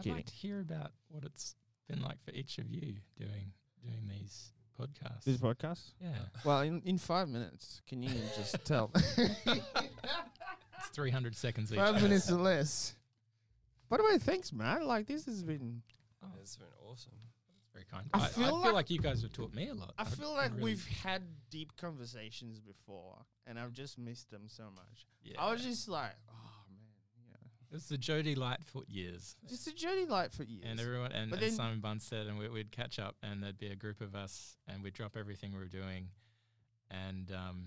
[0.00, 0.16] I'd Kidding.
[0.16, 1.54] like to hear about what it's
[1.88, 5.24] been like for each of you doing doing these podcasts.
[5.24, 5.92] This podcast.
[6.00, 6.14] yeah,
[6.44, 8.90] Well, in, in five minutes, can you just tell?
[8.94, 11.78] it's 300 seconds each.
[11.78, 12.94] five minutes or less.
[13.88, 14.86] By the way, thanks, man.
[14.86, 15.82] Like this has been.
[16.22, 17.12] Oh, It's been awesome.
[17.48, 18.06] that's very kind.
[18.14, 19.94] I I, I feel feel, like- like, you guys have taught me a lot.
[19.98, 24.42] I I'd- feel like really- we've had deep conversations before, and I've just missed them
[24.46, 25.06] so much.
[25.22, 25.40] Yeah.
[25.40, 26.49] I was just like, oh
[27.70, 29.36] man, yeah, It was the Jody Lightfoot years.
[29.48, 30.66] It's the journey Lightfoot years.
[30.68, 33.76] And everyone and, and Simon Bunstead and we, we'd catch up and there'd be a
[33.76, 36.08] group of us and we'd drop everything we were doing
[36.90, 37.64] and um,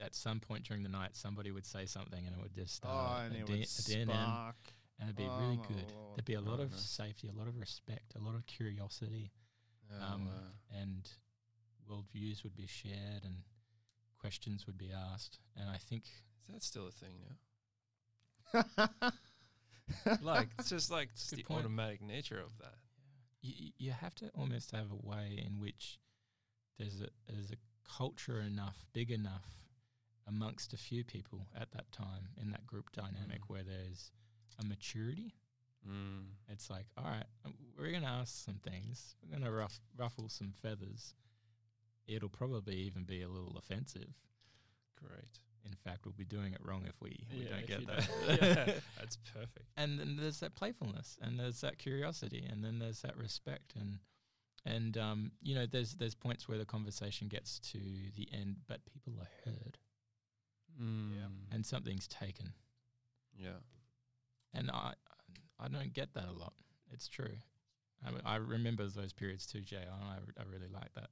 [0.00, 3.20] at some point during the night somebody would say something and it would just oh,
[3.24, 4.56] and it would spark.
[4.98, 5.92] and it'd be Oh really good.
[5.94, 6.16] lord.
[6.16, 6.76] There'd be a lot Oh, of no.
[6.76, 9.30] safety, a lot of respect, a lot of curiosity,
[9.92, 10.80] Oh, um, wow.
[10.80, 11.08] and
[11.88, 13.36] worldviews would be shared and
[14.18, 15.38] questions would be asked.
[15.56, 16.04] And I think
[16.48, 17.36] Is that still a thing now?
[20.22, 21.60] like it's just like just the point.
[21.60, 22.74] automatic nature of that.
[23.42, 25.98] you, you have to almost have a way in which
[26.78, 27.56] there's a there's a
[27.98, 29.44] culture enough, big enough
[30.28, 33.48] amongst a few people at that time in that group dynamic Mm.
[33.48, 34.12] where there's
[34.60, 35.34] a maturity.
[35.88, 36.26] Mm.
[36.48, 39.16] It's like, all right, um, we're going to ask some things.
[39.22, 41.14] We're going to ruff, ruffle some feathers.
[42.06, 44.12] It'll probably even be a little offensive.
[44.94, 45.40] Great.
[45.66, 48.08] In fact, we'll be doing it wrong if we, we don't if get you that.
[48.28, 49.66] yeah, that's perfect.
[49.76, 53.98] and then there's that playfulness and there's that curiosity and then there's that respect and
[54.66, 57.78] and um, you know there's there's points where the conversation gets to
[58.16, 59.78] the end but people are heard
[60.80, 61.12] Mm.
[61.52, 62.52] and something's taken
[63.36, 63.58] yeah.
[64.54, 64.94] and I
[65.58, 66.52] I don't get that a lot
[66.92, 67.34] it's true
[68.06, 71.10] I, mean, I remember those periods too Jay and I, r- I really like that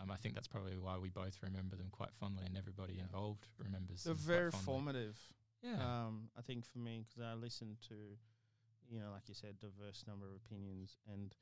[0.00, 3.02] um, I think that's probably why we both remember them quite fondly and everybody Yeah.
[3.02, 5.16] involved remembers They're them very quite formative.
[5.62, 7.94] yeah Um, I think for me, because I listened to,
[8.90, 11.34] you know, like you said, diverse number of opinions, and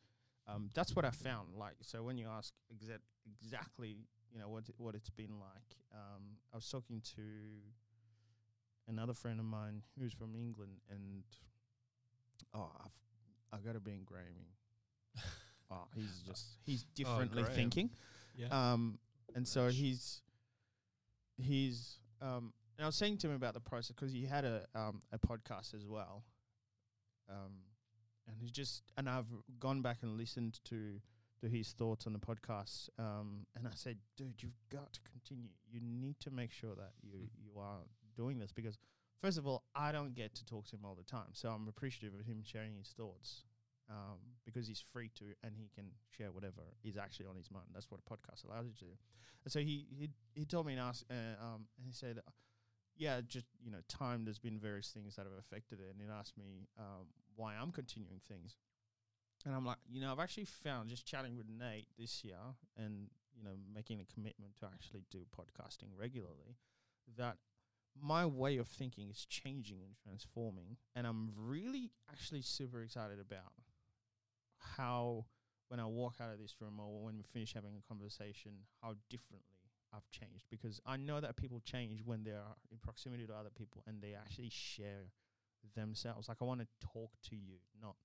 [0.48, 1.54] um, that's what I found.
[1.56, 5.76] Like, so when you ask exact exactly, you know, what it- what it's been like,
[5.92, 7.22] um, I was talking to
[8.88, 11.24] another friend of mine who's from England, and
[12.54, 13.00] oh, I've
[13.52, 14.46] I got to be in Graham.
[15.70, 17.56] oh, he's just he's differently Graham.
[17.56, 17.90] thinking.
[18.36, 18.98] Yeah Um,
[19.34, 20.22] and so he's
[21.36, 24.66] he's um, and I was saying to him about the process because he had a
[24.74, 26.24] um a podcast as well.
[27.28, 27.64] Um,
[28.28, 31.00] and he just and I've gone back and listened to
[31.40, 32.88] to his thoughts on the podcast.
[32.98, 35.50] Um, and I said, dude, you've got to continue.
[35.70, 37.80] You need to make sure that you you are
[38.16, 38.78] doing this because
[39.20, 41.68] first of all, I don't get to talk to him all the time, so I'm
[41.68, 43.42] appreciative of him sharing his thoughts
[43.90, 45.86] um, because he's free to and he can
[46.16, 47.66] share whatever is actually on his mind.
[47.72, 48.98] That's what a podcast allows you to do.
[49.44, 52.20] And so he he he told me and asked, uh, um, and he said,
[52.96, 54.24] yeah, just you know, time.
[54.24, 57.70] There's been various things that have affected it, and he asked me um, why I'm
[57.70, 58.56] continuing things.
[59.44, 62.38] And I'm like, you know, I've actually found just chatting with Nate this year
[62.76, 66.56] and, you know, making a commitment to actually do podcasting regularly
[67.16, 67.36] that
[68.00, 70.78] my way of thinking is changing and transforming.
[70.94, 73.52] And I'm really actually super excited about
[74.76, 75.26] how,
[75.68, 78.94] when I walk out of this room or when we finish having a conversation, how
[79.10, 79.46] differently
[79.94, 80.44] I've changed.
[80.50, 84.00] Because I know that people change when they are in proximity to other people and
[84.00, 85.10] they actually share
[85.74, 86.28] themselves.
[86.28, 87.96] Like, I want to talk to you, not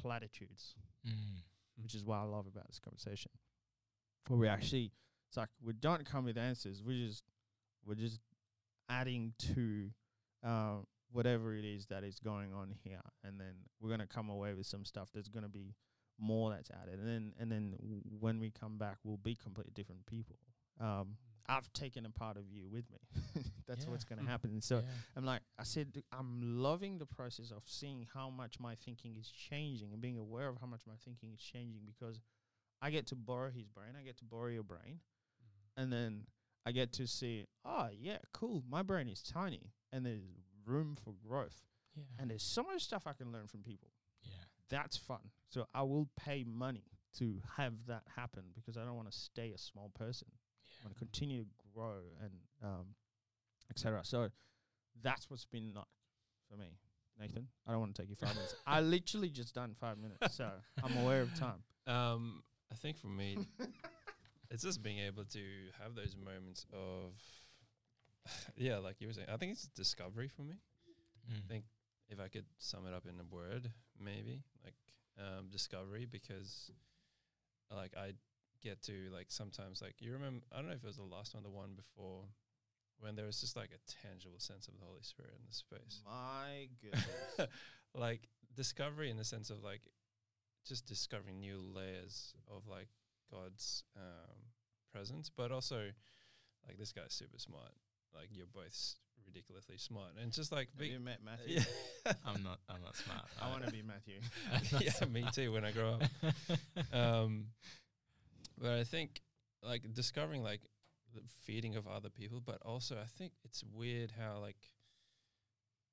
[0.00, 0.74] platitudes
[1.06, 1.42] mm.
[1.82, 3.30] which is what I love about this conversation.
[4.28, 4.92] Where we actually,
[5.28, 6.82] it's like we don't come with answers.
[6.82, 7.24] We just,
[7.84, 8.20] we're just
[8.88, 9.90] adding to
[10.46, 10.78] uh,
[11.12, 14.66] whatever it is that is going on here, and then we're gonna come away with
[14.66, 15.74] some stuff that's gonna be
[16.18, 17.74] more that's added, and then and then
[18.18, 20.36] when we come back, we'll be completely different people.
[20.80, 21.06] Um, mm.
[21.48, 23.42] I've taken a part of you with me.
[23.66, 24.28] that's what's gonna mm.
[24.28, 24.60] happen.
[24.60, 24.82] So yeah.
[25.16, 29.30] I'm like, I said, I'm loving the process of seeing how much my thinking is
[29.30, 32.20] changing and being aware of how much my thinking is changing because
[32.80, 35.82] I get to borrow his brain, I get to borrow your brain, mm.
[35.82, 36.22] and then
[36.66, 40.22] I get to see, oh, yeah, cool, my brain is tiny and there's
[40.66, 41.62] room for growth.
[41.96, 42.04] yeah.
[42.18, 43.90] And there's so much stuff I can learn from people.
[44.22, 44.44] yeah.
[44.68, 45.30] That's fun.
[45.48, 46.84] So I will pay money
[47.18, 50.28] to have that happen because I don't want to stay a small person.
[50.80, 52.86] I want to continue to grow and um,
[53.70, 54.00] etc.
[54.04, 54.28] So
[55.02, 55.84] that's what's been like
[56.48, 56.78] for me,
[57.18, 57.48] Nathan.
[57.66, 58.54] I don't want to take you five minutes.
[58.66, 60.50] I literally just done five minutes, so
[60.82, 61.62] I'm aware of time.
[61.86, 63.38] Um, I think for me,
[64.50, 65.40] it's just being able to
[65.82, 67.14] have those moments of,
[68.56, 69.28] yeah, like you were saying.
[69.32, 70.56] I think it's discovery for me.
[71.30, 71.48] Mm.
[71.48, 71.64] think
[72.08, 74.74] if I could sum it up in a word, maybe like
[75.18, 76.70] um, discovery, because
[77.74, 78.12] like I
[78.62, 81.34] get to like sometimes like you remember I don't know if it was the last
[81.34, 82.24] one, the one before,
[82.98, 86.02] when there was just like a tangible sense of the Holy Spirit in the space.
[86.04, 87.50] My goodness.
[87.94, 89.82] like discovery in the sense of like
[90.66, 92.88] just discovering new layers of like
[93.30, 94.36] God's um,
[94.92, 95.90] presence, but also
[96.66, 97.72] like this guy's super smart.
[98.14, 98.94] Like you're both
[99.26, 101.60] ridiculously smart, and just like Have be, you met Matthew?
[101.60, 102.58] yeah, I'm not.
[102.68, 103.24] I'm not smart.
[103.40, 104.20] I want to be Matthew.
[104.80, 105.52] yeah, me too.
[105.52, 106.34] When I grow up,
[106.92, 107.46] um,
[108.60, 109.20] but I think
[109.62, 110.60] like discovering like
[111.14, 114.58] the feeding of other people, but also I think it's weird how like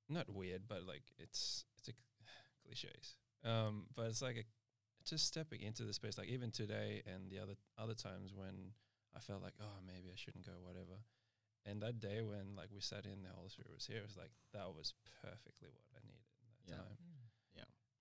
[0.08, 1.92] not weird, but like it's it's a
[2.64, 3.14] cliches.
[3.44, 4.44] Um, but it's like a
[5.08, 6.18] just stepping into the space.
[6.18, 8.72] Like even today and the other other times when
[9.16, 10.98] I felt like oh maybe I shouldn't go whatever.
[11.66, 13.98] And that day when like we sat in, the Holy Spirit was here.
[13.98, 16.82] It was like that was perfectly what I needed in that Yeah.
[16.82, 16.96] time.
[16.96, 17.14] Mm.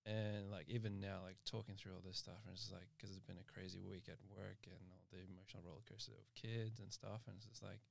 [0.07, 3.19] And like even now, like talking through all this stuff, and it's like because it's
[3.27, 6.87] been a crazy week at work and all the emotional roller coaster of kids and
[6.93, 7.81] stuff, and it's just like,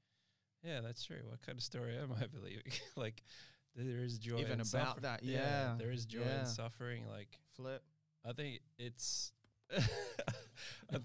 [0.65, 1.21] yeah, that's true.
[1.29, 2.73] What kind of story am I believing?
[2.97, 3.23] like
[3.75, 6.41] there is joy Even in about suffer- that, yeah, there is joy yeah.
[6.41, 7.03] in suffering.
[7.07, 7.83] Like Flip.
[8.25, 9.33] I think it's
[9.77, 10.97] I-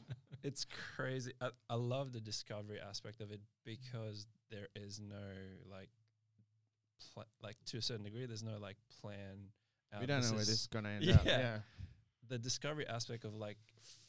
[0.43, 0.65] it's
[0.95, 1.33] crazy.
[1.41, 5.15] I, I love the discovery aspect of it because there is no
[5.69, 5.89] like
[7.13, 9.49] pl- like to a certain degree, there's no like plan.
[9.93, 11.15] Uh, we don't This know where this is going to end Yeah.
[11.15, 11.25] up.
[11.25, 11.57] Yeah.
[12.29, 13.57] the discovery aspect of like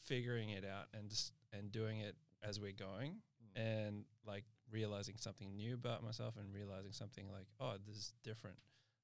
[0.05, 3.17] figuring it out and just and doing it as we're going
[3.55, 3.61] hmm.
[3.61, 8.57] and like realizing something new about myself and realizing something like oh this is different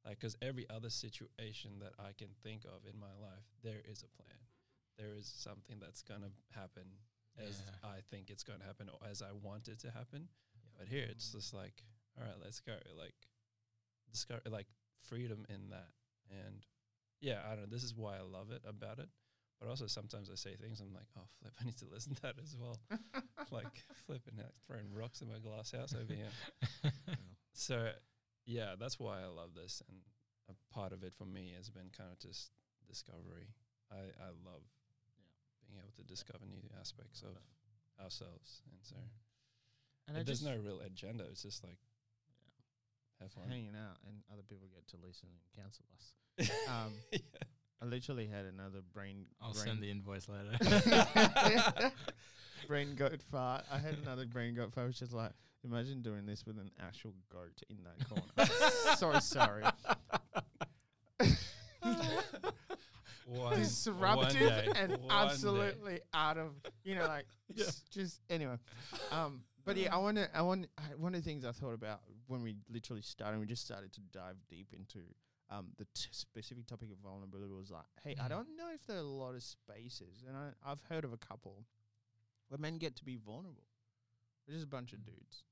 [0.06, 4.02] like because every other situation that i can think of in my life there is
[4.02, 4.38] a plan
[4.98, 6.84] there is something that's going to happen
[7.46, 7.90] as Yeah.
[7.90, 10.28] i think it's going to happen or as i want it to happen.
[10.78, 11.82] But here it's just like
[12.18, 13.14] all right let's go like
[14.12, 14.66] discover like
[15.08, 15.90] freedom in that.
[16.30, 16.64] And
[17.20, 19.08] yeah i don't know this is why i love it about it.
[19.60, 22.22] But also sometimes i say things i'm like oh flip i need to listen to
[22.22, 22.78] that as well.
[23.50, 26.92] Like flipping out throwing rocks in my glass house over here.
[27.54, 27.90] So
[28.46, 29.82] yeah that's why i love this.
[29.88, 29.98] And
[30.50, 32.50] a part of it for me has been kind of just
[32.86, 33.48] discovery.
[33.90, 34.62] I i love
[35.68, 37.36] being able to discover new aspects of
[38.02, 38.96] ourselves and so
[40.08, 41.76] And but I there's no real agenda it's just like
[43.20, 46.14] have fun hanging out, and other people get to listen and counsel us.
[46.68, 46.92] Um,
[47.82, 49.26] I literally had another brain.
[49.40, 50.56] I'll brain send the invoice later.
[52.68, 53.64] brain goat fart.
[53.70, 54.84] I had another brain goat fart.
[54.84, 55.32] I was just like,
[55.64, 58.50] imagine doing this with an actual goat in that corner.
[58.96, 59.64] so sorry.
[63.28, 65.10] One, Disruptive and one day.
[65.10, 66.52] absolutely out of
[66.84, 67.64] you know like Yeah.
[67.90, 68.56] just anyway.
[69.10, 70.28] Um, but yeah, I want to.
[70.36, 73.38] I want I, one of the things I thought about when we literally started.
[73.40, 75.00] We just started to dive deep into
[75.50, 77.52] um, the t- specific topic of vulnerability.
[77.52, 78.28] Was like, hey, I Mhm.
[78.30, 81.18] don't know if there are a lot of spaces, and I, I've heard of a
[81.18, 81.64] couple
[82.48, 83.64] where men get to be vulnerable.
[84.46, 85.06] They're just a bunch of Mm.
[85.06, 85.44] dudes,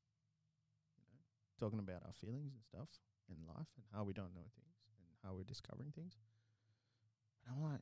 [0.96, 1.18] you know,
[1.58, 2.88] talking about our feelings and stuff
[3.28, 6.16] in life and how we don't know things and how we're discovering things.
[7.46, 7.80] And I'm like,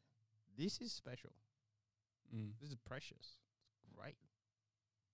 [0.56, 1.30] this is special.
[2.34, 2.50] Mm.
[2.60, 3.38] This is precious.
[3.80, 4.16] It's great.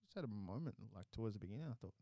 [0.02, 1.66] Just had a moment like towards the beginning.
[1.70, 1.94] I thought,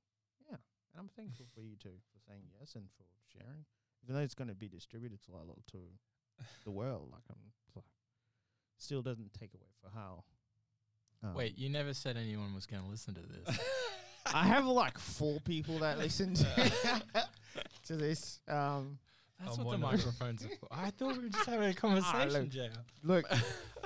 [0.48, 3.64] yeah, and I'm thankful for you too for saying yes and for sharing.
[4.04, 5.78] Even though it's going to be distributed to, like, to
[6.64, 7.36] the world, like I'm
[7.74, 7.84] like,
[8.78, 10.24] still doesn't take away for how.
[11.22, 13.58] um, Wait, you never said anyone was going to listen to this.
[14.34, 16.72] I have like four people that listen to,
[17.86, 18.40] to this.
[18.46, 18.98] Um,
[19.38, 20.08] That's I'm what the one of them.
[20.12, 20.68] microphones are for.
[20.70, 22.62] I thought we were just having a conversation, JR.
[23.04, 23.24] look,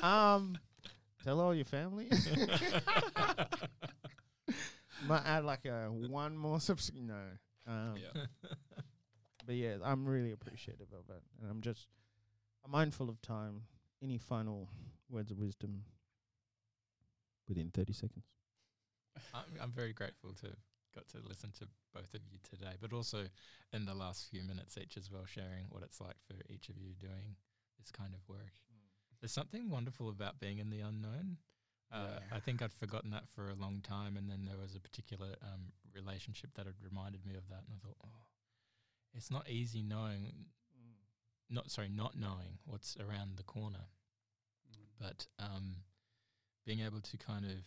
[0.02, 0.56] um,
[1.22, 2.08] tell all your family.
[5.06, 6.90] Might add like a one more subs.
[6.94, 7.14] No,
[7.66, 8.22] um, yeah.
[9.46, 11.88] but yeah, I'm really appreciative of it, and I'm just
[12.64, 13.62] I'm mindful of time.
[14.02, 14.68] Any final
[15.10, 15.84] words of wisdom
[17.48, 18.24] within 30 seconds?
[19.32, 20.56] I'm, I'm very grateful to have
[20.94, 23.24] got to listen to both of you today, but also
[23.72, 26.76] in the last few minutes each as well, sharing what it's like for each of
[26.78, 27.36] you doing
[27.78, 28.52] this kind of work.
[29.20, 31.38] There's something wonderful about being in the unknown.
[31.90, 32.36] Uh, Yeah.
[32.36, 35.36] I think I'd forgotten that for a long time, and then there was a particular
[35.42, 38.26] um, relationship that had reminded me of that, and I thought, oh,
[39.14, 40.46] it's not easy knowing,
[41.50, 43.86] not sorry, not knowing what's around the corner
[45.02, 45.76] but um,
[46.64, 47.58] being able to kind of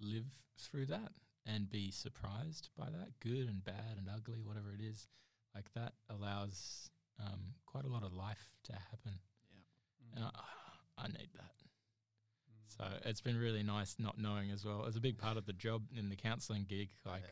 [0.00, 0.26] live
[0.58, 1.12] through that
[1.46, 5.08] and be surprised by that, good and bad and ugly, whatever it is,
[5.54, 9.18] like that allows um, quite a lot of life to happen.
[10.00, 10.16] Yeah.
[10.16, 10.30] And I,
[11.04, 11.50] I need that.
[12.68, 14.84] So it's been really nice not knowing as well.
[14.86, 16.88] It's a big part of the job in the counselling gig.
[17.04, 17.22] Like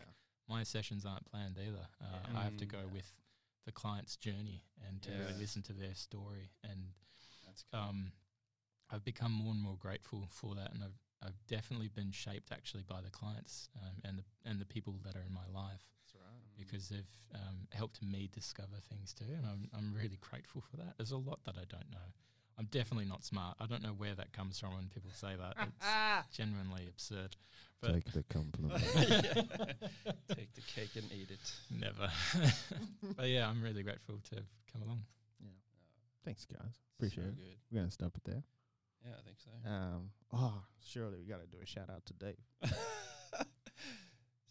[0.49, 1.87] my sessions aren't planned either.
[2.02, 2.38] Uh, Yeah.
[2.40, 2.73] I have to Mm.
[2.73, 2.93] go Yeah.
[2.93, 3.17] with
[3.64, 6.93] the client's journey and to really listen to their story and
[7.47, 7.81] That's cool.
[7.81, 8.12] um,
[8.90, 12.85] I've become more and more grateful for that, and I've I've definitely been shaped actually
[12.89, 16.15] by the clients um, and the and the people that are in my life That's
[16.15, 16.43] right.
[16.59, 20.95] because they've um, helped me discover things too, and I'm I'm really grateful for that.
[20.97, 22.09] There's a lot that I don't know.
[22.59, 23.57] I'm definitely not smart.
[23.59, 25.57] I don't know where that comes from when people say that.
[26.29, 27.35] It's genuinely absurd.
[27.81, 28.83] But Take the compliment.
[30.29, 31.53] Take the cake and eat it.
[31.71, 32.11] never.
[33.17, 35.00] but yeah, I'm really grateful to have come along.
[35.41, 35.49] Yeah.
[36.25, 36.75] Thanks, guys.
[36.99, 37.37] Appreciate so it.
[37.37, 37.57] good.
[37.73, 38.43] We're gonna stop it there.
[39.04, 39.71] Yeah, I think so.
[39.71, 42.37] Um, oh, surely we got to do a shout out to Dave.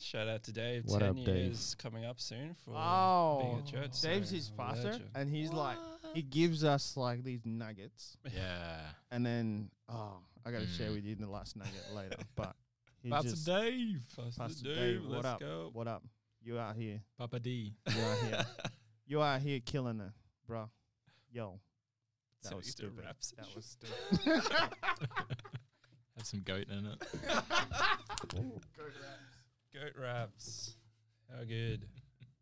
[0.01, 0.83] Shout out to Dave.
[0.85, 1.27] What Ten up, Dave?
[1.27, 3.93] years coming up soon for Oh, being at church.
[3.93, 5.09] so Dave's his pastor, legend.
[5.13, 5.77] and he's like,
[6.13, 8.79] he gives us like these nuggets, Yeah.
[9.11, 10.95] and then oh, I got to share Mm.
[10.95, 12.15] with you the last nugget later.
[12.35, 12.55] But
[13.03, 14.01] he Pastor just, Dave.
[14.15, 15.39] Pastor, Pastor Dave, Dave, what let's up?
[15.41, 15.69] go.
[15.73, 16.03] what up?
[16.41, 17.01] You out here?
[17.17, 17.75] Papa D.
[17.93, 18.45] You out here?
[19.05, 20.11] you out here killing it,
[20.47, 20.69] bro?
[21.31, 21.59] Yo,
[22.43, 23.05] that So was you do stupid.
[23.05, 23.34] raps.
[23.38, 23.65] That was
[24.19, 24.43] stupid.
[26.17, 27.03] Have some goat in it.
[29.74, 30.75] Goat raps.
[31.31, 31.86] How good.